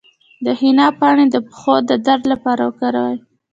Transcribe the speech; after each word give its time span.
د 0.43 0.47
حنا 0.59 0.87
پاڼې 0.99 1.25
د 1.31 1.35
پښو 1.47 1.75
د 1.89 1.91
درد 2.07 2.23
لپاره 2.33 2.61
وکاروئ 2.65 3.17